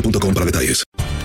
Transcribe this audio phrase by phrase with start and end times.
[0.00, 0.84] boostmobile.com para detalles.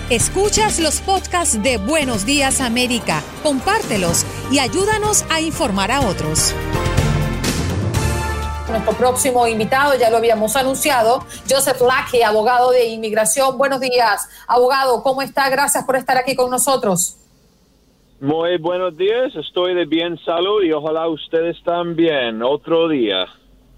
[0.09, 6.53] Escuchas los podcasts de Buenos Días América, compártelos y ayúdanos a informar a otros.
[8.69, 13.57] Nuestro próximo invitado, ya lo habíamos anunciado, Joseph Lackey, abogado de inmigración.
[13.57, 15.49] Buenos días, abogado, ¿cómo está?
[15.49, 17.17] Gracias por estar aquí con nosotros.
[18.19, 22.41] Muy buenos días, estoy de bien salud y ojalá ustedes también.
[22.41, 23.27] Otro día.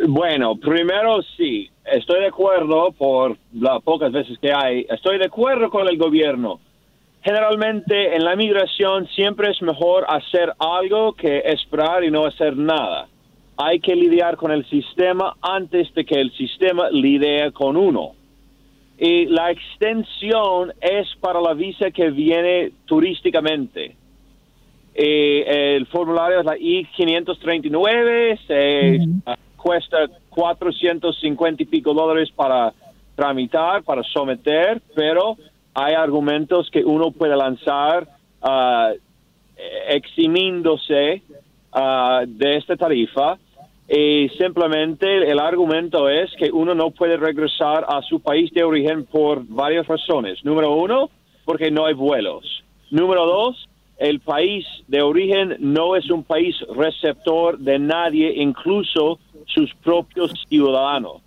[0.06, 5.70] Bueno, primero sí, estoy de acuerdo por las pocas veces que hay, estoy de acuerdo
[5.70, 6.60] con el gobierno.
[7.22, 13.08] Generalmente en la migración siempre es mejor hacer algo que esperar y no hacer nada.
[13.56, 18.12] Hay que lidiar con el sistema antes de que el sistema lidie con uno.
[18.98, 23.96] Y la extensión es para la visa que viene turísticamente.
[24.94, 32.72] El formulario es la I-539, se cuesta 450 y pico dólares para
[33.16, 35.36] tramitar, para someter, pero
[35.74, 38.06] hay argumentos que uno puede lanzar
[38.40, 38.94] uh,
[39.88, 41.22] eximiéndose
[41.74, 43.36] uh, de esta tarifa
[43.88, 49.06] y simplemente el argumento es que uno no puede regresar a su país de origen
[49.06, 50.44] por varias razones.
[50.44, 51.10] Número uno,
[51.44, 52.62] porque no hay vuelos.
[52.92, 59.74] Número dos, el país de origen no es un país receptor de nadie, incluso sus
[59.74, 61.22] propios ciudadanos.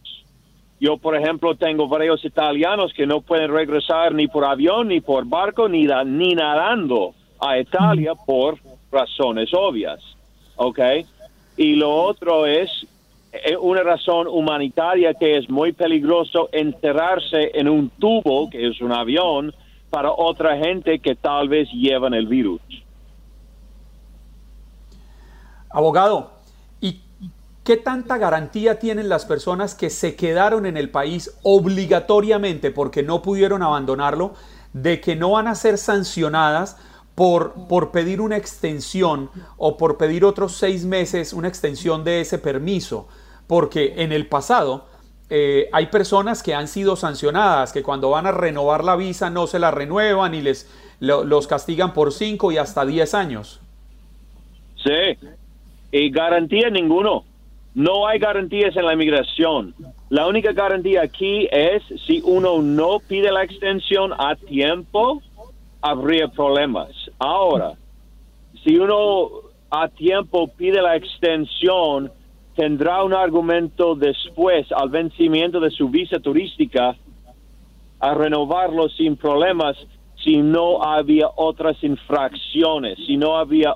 [0.79, 5.25] Yo, por ejemplo, tengo varios italianos que no pueden regresar ni por avión, ni por
[5.25, 8.57] barco, ni, ni nadando a Italia por
[8.91, 9.99] razones obvias.
[10.55, 10.79] ¿Ok?
[11.57, 12.87] Y lo otro es
[13.31, 18.91] eh, una razón humanitaria que es muy peligroso encerrarse en un tubo, que es un
[18.91, 19.53] avión,
[19.91, 22.61] para otra gente que tal vez llevan el virus.
[25.69, 26.40] Abogado, ¿y
[27.63, 33.21] qué tanta garantía tienen las personas que se quedaron en el país obligatoriamente porque no
[33.21, 34.33] pudieron abandonarlo
[34.73, 36.77] de que no van a ser sancionadas
[37.15, 42.37] por, por pedir una extensión o por pedir otros seis meses una extensión de ese
[42.37, 43.07] permiso?
[43.47, 44.85] Porque en el pasado
[45.29, 49.47] eh, hay personas que han sido sancionadas, que cuando van a renovar la visa no
[49.47, 50.69] se la renuevan y les
[50.99, 53.59] los castigan por 5 y hasta 10 años.
[54.83, 55.17] Sí,
[55.91, 57.23] y garantía ninguno.
[57.73, 59.73] No hay garantías en la inmigración.
[60.09, 65.21] La única garantía aquí es si uno no pide la extensión a tiempo,
[65.81, 66.89] habría problemas.
[67.17, 67.73] Ahora,
[68.63, 69.29] si uno
[69.69, 72.11] a tiempo pide la extensión,
[72.55, 76.97] tendrá un argumento después, al vencimiento de su visa turística,
[77.99, 79.77] a renovarlo sin problemas
[80.23, 83.75] si no había otras infracciones, si no había,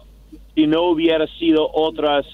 [0.53, 2.25] si no hubiera sido otras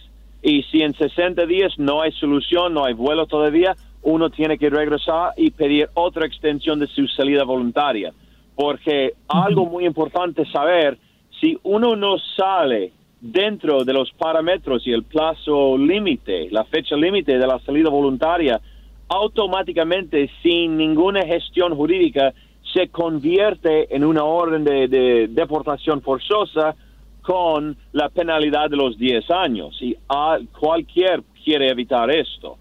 [0.41, 4.71] Y si en 60 días no hay solución, no hay vuelo todavía, uno tiene que
[4.71, 8.11] regresar y pedir otra extensión de su salida voluntaria.
[8.61, 10.95] Porque algo muy importante saber,
[11.39, 17.39] si uno no sale dentro de los parámetros y el plazo límite, la fecha límite
[17.39, 18.61] de la salida voluntaria,
[19.07, 22.35] automáticamente, sin ninguna gestión jurídica,
[22.71, 26.75] se convierte en una orden de, deportación forzosa
[27.23, 29.75] con la penalidad de los 10 años.
[29.81, 32.59] Y a, cualquier quiere evitar esto.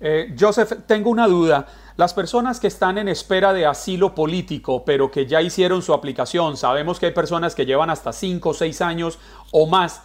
[0.00, 1.66] Eh, Joseph, tengo una duda.
[1.96, 6.56] Las personas que están en espera de asilo político, pero que ya hicieron su aplicación,
[6.56, 9.18] sabemos que hay personas que llevan hasta 5 o 6 años
[9.52, 10.02] o más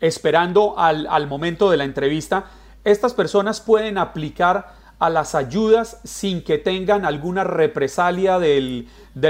[0.00, 2.46] esperando al, al momento de la entrevista.
[2.84, 8.86] Estas personas pueden aplicar a las ayudas sin que tengan alguna represalia del,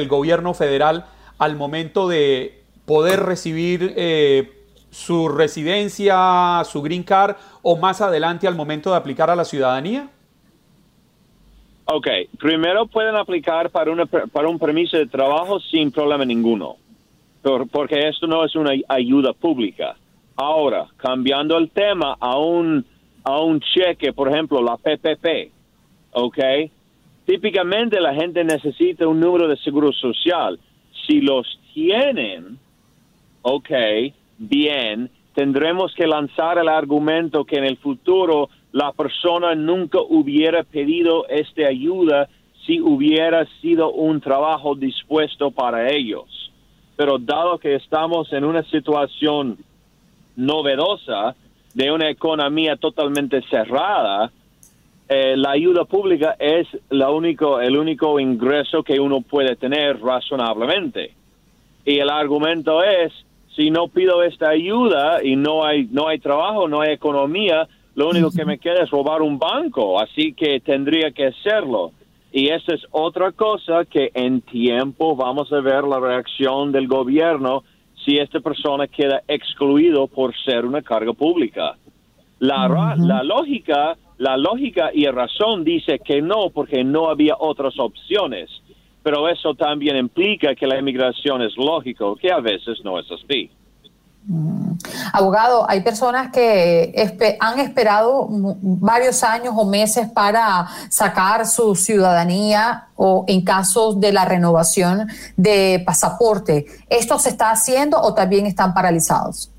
[0.09, 1.07] gobierno federal
[1.39, 4.60] al momento de poder recibir eh,
[4.91, 10.11] su residencia, su green card o más adelante al momento de aplicar a la ciudadanía?
[11.87, 12.07] Ok,
[12.39, 16.77] primero pueden aplicar para, una, para un permiso de trabajo sin problema ninguno,
[17.73, 19.97] porque esto no es una ayuda pública.
[20.37, 22.85] Ahora, cambiando el tema a un
[23.25, 25.53] a un cheque, por ejemplo, la PPP,
[26.12, 26.38] ¿ok?
[27.26, 30.59] Típicamente la gente necesita un número de seguro social.
[31.07, 32.59] Si los tienen,
[33.43, 33.71] ok,
[34.40, 41.28] bien, tendremos que lanzar el argumento que en el futuro la persona nunca hubiera pedido
[41.28, 42.28] esta ayuda
[42.66, 46.50] si hubiera sido un trabajo dispuesto para ellos.
[46.97, 49.59] Pero dado que estamos en una situación
[50.37, 51.35] novedosa,
[51.75, 54.32] de una economía totalmente cerrada,
[55.09, 61.12] eh, la ayuda pública es la único, el único ingreso que uno puede tener razonablemente.
[61.85, 63.12] Y el argumento es,
[63.57, 68.09] si no pido esta ayuda y no hay, no hay trabajo, no hay economía, lo
[68.09, 71.92] único que me queda es robar un banco, así que tendría que hacerlo.
[72.33, 77.64] Y esa es otra cosa que en tiempo vamos a ver la reacción del gobierno
[78.04, 81.76] si esta persona queda excluido por ser una carga pública.
[82.38, 88.49] La, la lógica, la lógica y razón dice que no porque no había otras opciones,
[89.02, 93.50] pero eso también implica que la inmigración es lógico, que a veces no es así.
[94.26, 94.73] Mm.
[95.12, 96.92] Abogado, hay personas que
[97.40, 104.25] han esperado varios años o meses para sacar su ciudadanía o en casos de la
[104.25, 106.66] renovación de pasaporte.
[106.88, 109.50] ¿Esto se está haciendo o también están paralizados?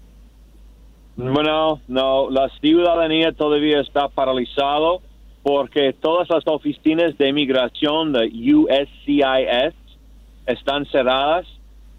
[1.16, 5.02] Bueno, no, la ciudadanía todavía está paralizado
[5.44, 9.76] porque todas las oficinas de inmigración de USCIS
[10.46, 11.48] están cerradas,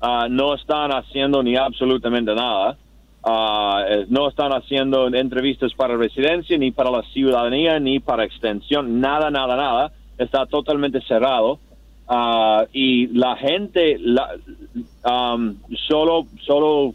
[0.01, 2.77] ah, no están haciendo ni absolutamente nada.
[3.25, 9.01] Ah, eh, no están haciendo entrevistas para residencia, ni para la ciudadanía, ni para extensión,
[9.01, 9.93] nada, nada, nada.
[10.19, 11.59] Está totalmente cerrado.
[12.09, 14.35] Ah, y la gente, la,
[15.05, 15.57] um,
[15.89, 16.95] solo, solo,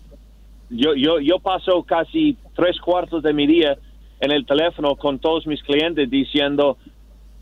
[0.70, 3.77] yo, yo, yo paso casi tres cuartos de mi día
[4.20, 6.78] en el teléfono con todos mis clientes diciendo,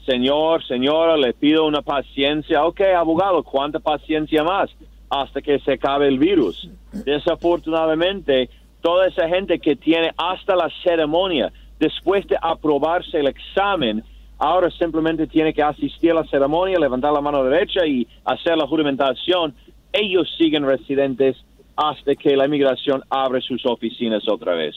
[0.05, 2.65] señor, señora, le pido una paciencia.
[2.65, 4.69] Ok, abogado, ¿cuánta paciencia más?
[5.09, 6.69] Hasta que se acabe el virus.
[6.91, 8.49] Desafortunadamente,
[8.81, 14.03] toda esa gente que tiene hasta la ceremonia, después de aprobarse el examen,
[14.37, 18.67] ahora simplemente tiene que asistir a la ceremonia, levantar la mano derecha y hacer la
[18.67, 19.55] juramentación.
[19.93, 21.37] Ellos siguen residentes
[21.75, 24.75] hasta que la inmigración abre sus oficinas otra vez.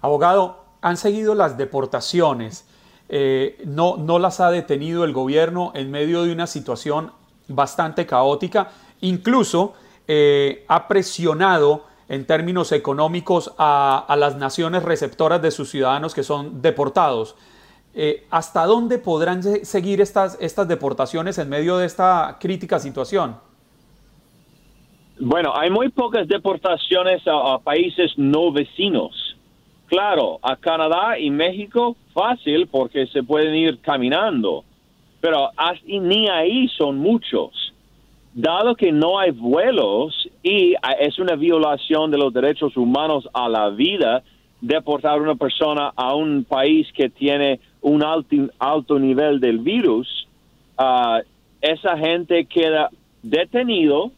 [0.00, 2.68] Abogado, han seguido las deportaciones.
[3.08, 7.12] Eh, no, no las ha detenido el gobierno en medio de una situación
[7.48, 8.70] bastante caótica.
[9.00, 9.74] Incluso
[10.06, 16.62] eh, ha presionado en términos económicos a, las naciones receptoras de sus ciudadanos que son
[16.62, 17.36] deportados.
[17.94, 23.36] Eh, ¿Hasta dónde podrán seguir estas, estas deportaciones en medio de esta crítica situación?
[25.20, 29.27] Bueno, hay muy pocas deportaciones a, países no vecinos.
[29.88, 34.64] Claro, a Canadá y México fácil porque se pueden ir caminando,
[35.20, 35.50] pero
[35.86, 37.72] ni ahí son muchos.
[38.34, 43.70] Dado que no hay vuelos y es una violación de los derechos humanos a la
[43.70, 44.22] vida,
[44.60, 50.28] deportar a una persona a un país que tiene un alto, alto nivel del virus,
[50.78, 51.22] uh,
[51.62, 52.90] esa gente queda
[53.22, 54.12] detenido,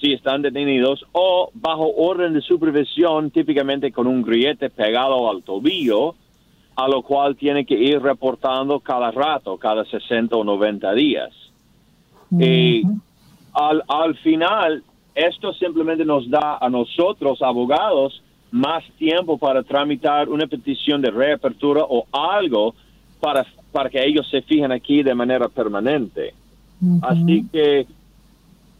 [0.00, 6.14] si están detenidos, o bajo orden de supervisión, típicamente con un grillete pegado al tobillo,
[6.76, 11.30] a lo cual tiene que ir reportando cada rato, cada 60 o 90 días.
[12.38, 12.82] Y
[13.54, 14.82] al, al final,
[15.14, 21.82] esto simplemente nos da a nosotros, abogados, más tiempo para tramitar una petición de reapertura
[21.88, 22.74] o algo
[23.20, 26.34] para, para que ellos se fijen aquí de manera permanente.
[27.02, 27.86] Así que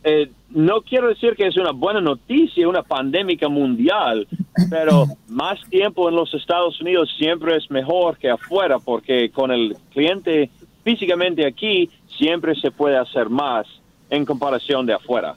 [0.08, 4.28] eh, no quiero decir que es una buena noticia, una pandemia mundial,
[4.70, 9.76] pero más tiempo en los Estados Unidos siempre es mejor que afuera, porque con el
[9.92, 10.48] cliente
[10.84, 13.66] físicamente aquí siempre se puede hacer más
[14.08, 15.34] en comparación de afuera.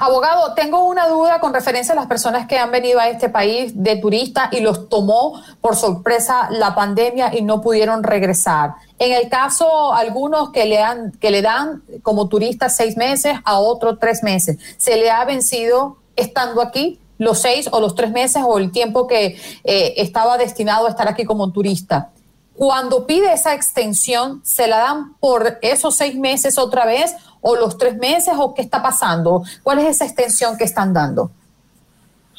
[0.00, 3.72] Abogado, tengo una duda con referencia a las personas que han venido a este país
[3.74, 8.74] de turista y los tomó por sorpresa la pandemia y no pudieron regresar.
[9.00, 14.58] En el caso, algunos que le, dan como turista seis meses, a otros tres meses,
[14.76, 19.08] ¿se le ha vencido estando aquí los seis o los tres meses o el tiempo
[19.08, 22.10] que eh, estaba destinado a estar aquí como turista?
[22.54, 27.76] Cuando pide esa extensión, ¿se la dan por esos seis meses otra vez o los
[27.76, 29.42] tres meses o qué está pasando?
[29.62, 31.30] ¿Cuál es esa extensión que están dando?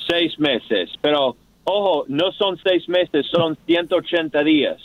[0.07, 4.77] Seis meses, pero ojo, no son seis meses, son 180 días.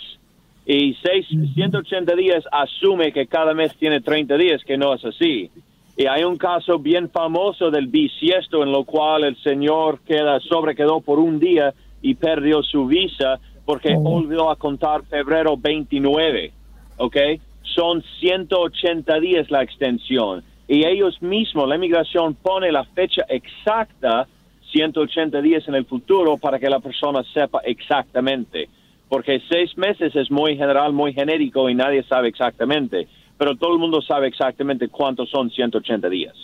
[0.66, 5.50] Y seis, 180 días asume que cada mes tiene 30 días, que no es así.
[5.96, 11.00] Y hay un caso bien famoso del bisiesto en lo cual el señor queda, sobrequedó
[11.00, 11.72] por un día
[12.02, 14.16] y perdió su visa porque oh.
[14.16, 16.52] olvidó a contar febrero 29,
[16.98, 17.16] ¿ok?
[17.62, 24.28] Son 180 días la extensión y ellos mismos, la inmigración pone la fecha exacta,
[24.70, 28.68] 180 días en el futuro, para que la persona sepa exactamente.
[29.08, 33.80] Porque seis meses es muy general, muy genérico y nadie sabe exactamente, pero todo el
[33.80, 36.36] mundo sabe exactamente cuántos son 180 días.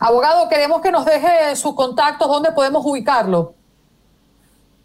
[0.00, 3.52] Abogado, queremos que nos deje su contacto, ¿dónde podemos ubicarlo?